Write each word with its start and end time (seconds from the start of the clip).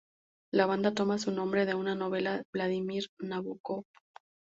La 0.51 0.65
banda 0.65 0.95
toma 0.95 1.19
su 1.19 1.31
nombre 1.31 1.67
de 1.67 1.75
una 1.75 1.93
novela 1.93 2.37
de 2.37 2.43
Vladimir 2.51 3.05
Nabokov. 3.19 3.83